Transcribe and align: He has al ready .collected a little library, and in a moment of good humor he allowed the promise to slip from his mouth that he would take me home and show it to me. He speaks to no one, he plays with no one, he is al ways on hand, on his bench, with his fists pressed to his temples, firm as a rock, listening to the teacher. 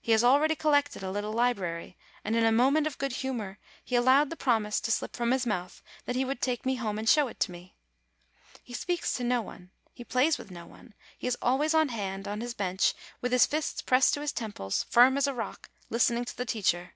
He 0.00 0.12
has 0.12 0.22
al 0.22 0.38
ready 0.38 0.54
.collected 0.54 1.02
a 1.02 1.10
little 1.10 1.32
library, 1.32 1.98
and 2.24 2.36
in 2.36 2.44
a 2.44 2.52
moment 2.52 2.86
of 2.86 2.98
good 2.98 3.10
humor 3.14 3.58
he 3.84 3.96
allowed 3.96 4.30
the 4.30 4.36
promise 4.36 4.78
to 4.80 4.92
slip 4.92 5.16
from 5.16 5.32
his 5.32 5.44
mouth 5.44 5.82
that 6.04 6.14
he 6.14 6.24
would 6.24 6.40
take 6.40 6.64
me 6.64 6.76
home 6.76 7.00
and 7.00 7.08
show 7.08 7.26
it 7.26 7.40
to 7.40 7.50
me. 7.50 7.74
He 8.62 8.72
speaks 8.74 9.12
to 9.14 9.24
no 9.24 9.42
one, 9.42 9.72
he 9.92 10.04
plays 10.04 10.38
with 10.38 10.52
no 10.52 10.66
one, 10.66 10.94
he 11.18 11.26
is 11.26 11.36
al 11.42 11.58
ways 11.58 11.74
on 11.74 11.88
hand, 11.88 12.28
on 12.28 12.42
his 12.42 12.54
bench, 12.54 12.94
with 13.20 13.32
his 13.32 13.44
fists 13.44 13.82
pressed 13.82 14.14
to 14.14 14.20
his 14.20 14.30
temples, 14.30 14.84
firm 14.84 15.16
as 15.18 15.26
a 15.26 15.34
rock, 15.34 15.68
listening 15.90 16.24
to 16.26 16.36
the 16.36 16.46
teacher. 16.46 16.94